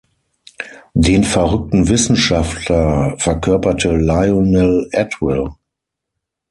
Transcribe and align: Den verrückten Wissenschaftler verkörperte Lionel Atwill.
Den 0.95 1.23
verrückten 1.23 1.87
Wissenschaftler 1.87 3.15
verkörperte 3.19 3.95
Lionel 3.95 4.89
Atwill. 4.95 5.49